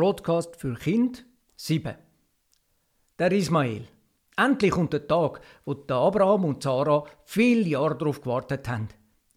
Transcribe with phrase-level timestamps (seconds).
[0.00, 1.26] Broadcast für Kind
[1.56, 1.94] 7.
[3.18, 3.86] Der Ismael.
[4.34, 8.88] Endlich kommt der Tag, wo Abraham und Sarah viele Jahre darauf gewartet haben.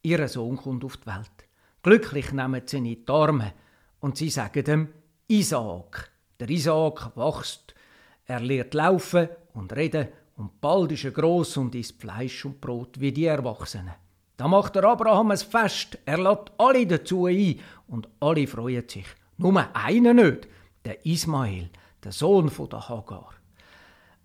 [0.04, 1.49] Ihr Sohn kommt auf die Welt.
[1.81, 3.52] Glücklich nehmen sie ihn in die Arme
[3.99, 4.88] und sie sagen ihm
[5.28, 6.10] Isaak.
[6.39, 7.75] Der Isaak wächst.
[8.23, 10.07] Er lernt laufen und reden
[10.38, 13.95] und bald ist er gross und isst Fleisch und Brot wie die Erwachsenen.
[14.38, 16.00] Da macht der Abraham ein Fest.
[16.05, 19.07] Er lädt alle dazu ein und alle freuen sich.
[19.38, 20.47] Nur einer nicht,
[20.86, 21.69] der Ismael,
[22.04, 23.33] der Sohn von der Hagar.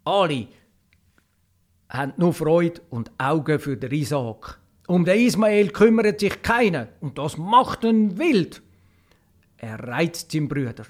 [0.05, 0.49] Alle
[1.89, 4.59] haben nur Freude und Augen für den Isaac.
[4.87, 8.63] Um den Ismael kümmert sich keiner und das macht ihn wild.
[9.59, 10.85] Er reizt seinen Brüder.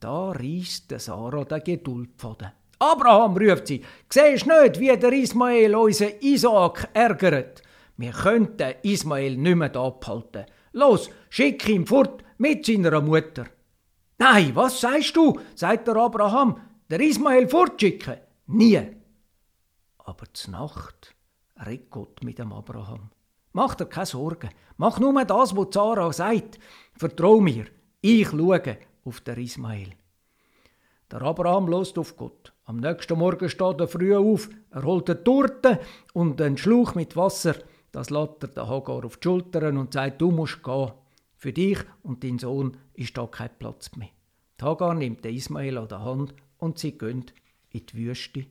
[0.00, 2.52] Da reißt der Sarah den Geduldfaden.
[2.78, 7.62] Abraham, ruft sie, siehst nicht, wie der Ismael unseren Isaac ärgert?
[7.98, 10.46] Wir könnten Ismael nicht mehr abhalten.
[10.72, 13.46] Los, schick ihn fort mit seiner Mutter.
[14.18, 15.38] Nein, was sagst du?
[15.54, 16.60] sagt der Abraham.
[16.88, 18.18] Der Ismael fortschicken?
[18.46, 18.80] Nie.
[19.98, 21.14] Aber zur Nacht
[21.66, 23.10] redet Gott mit dem Abraham.
[23.52, 24.50] Mach dir keine Sorgen.
[24.76, 26.58] Mach nur das, was Sarah sagt.
[26.94, 27.66] Vertrau mir.
[28.00, 29.90] Ich schaue auf den Ismael.
[31.10, 32.52] Der Abraham lost auf Gott.
[32.64, 35.80] Am nächsten Morgen steht er früh auf, er holt eine Torte
[36.12, 37.56] und einen Schluch mit Wasser.
[37.92, 40.92] Das lässt er den Hagar auf die Schultern und sagt, du musst gehen.
[41.36, 44.10] Für dich und deinen Sohn ist da kein Platz mehr.
[44.60, 47.24] Die Hagar nimmt den Ismael an der Hand und sie gehen
[47.70, 48.46] in die Wüste.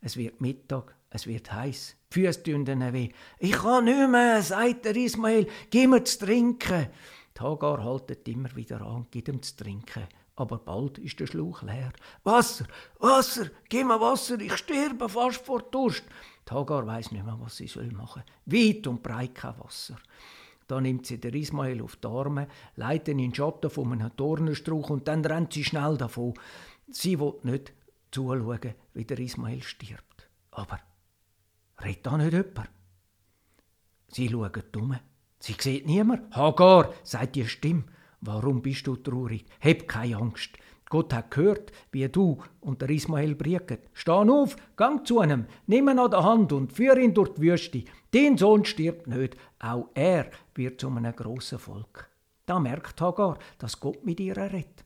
[0.00, 1.96] Es wird Mittag, es wird heiß.
[2.12, 3.08] Die Füße tun ihnen weh.
[3.38, 6.88] Ich kann nicht mehr, sagt der Ismael, gib mir zu trinken.
[7.36, 10.04] Die Hagar haltet immer wieder an, gibt ihm zu trinken.
[10.36, 11.92] Aber bald ist der Schlauch leer.
[12.22, 12.66] Wasser,
[12.98, 16.04] Wasser, gib mir Wasser, ich sterbe fast vor Durst.
[16.46, 18.58] Die Hagar weiss nicht mehr, was sie machen soll.
[18.58, 19.96] Weit und breit kein Wasser.
[20.66, 24.10] Da nimmt sie den Ismael auf die Arme, leitet ihn in den Schatten von einem
[24.16, 26.34] Dornenstrauch und dann rennt sie schnell davon.
[26.90, 27.72] Sie will nicht
[28.10, 30.28] zuschauen, wie der Ismael stirbt.
[30.50, 30.80] Aber
[31.82, 32.70] redet da nicht jemand?
[34.08, 34.96] Sie schaut um.
[35.38, 36.34] Sie sieht niemand.
[36.34, 37.84] Hagar, sagt die Stimme.
[38.20, 39.44] Warum bist du traurig?
[39.60, 40.50] Hab keine Angst.
[40.88, 43.78] Gott hat gehört, wie du und der Ismael briegen.
[43.92, 47.42] Steh auf, gang zu ihm, nimm ihn an der Hand und führ ihn durch die
[47.42, 47.84] Wüste.
[48.12, 52.08] Dein Sohn stirbt nicht, auch er wird zu einem grossen Volk.
[52.46, 54.85] Da merkt Hagar, dass Gott mit ihr redet.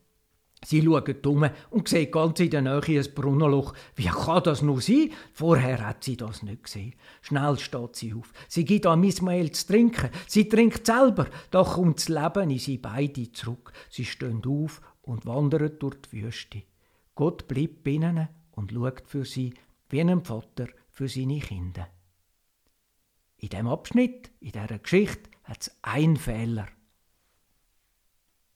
[0.63, 3.73] Sie schaut um und sieht ganz in der Nähe ein Brunnenloch.
[3.97, 5.11] Wie kann das nur sein?
[5.33, 6.95] Vorher hat sie das nicht gesehen.
[7.23, 8.31] Schnell steht sie auf.
[8.47, 10.11] Sie gibt an Ismael zu trinken.
[10.27, 11.29] Sie trinkt selber.
[11.51, 13.73] Da kommt das Leben in sie beide zurück.
[13.89, 16.63] Sie stehen auf und wandern durch die Wüste.
[17.15, 19.55] Gott bleibt bei ihnen und schaut für sie
[19.89, 21.89] wie ein Vater für seine Kinder.
[23.39, 26.67] In dem Abschnitt, in dieser Geschichte, hat es einen Fehler.